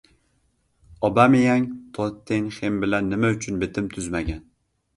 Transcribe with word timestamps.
Obameyang 1.09 1.67
“Tottenxem” 1.99 2.81
bilan 2.87 3.13
nima 3.15 3.33
uchun 3.37 3.63
bitim 3.65 3.95
tuzmagan? 3.97 4.45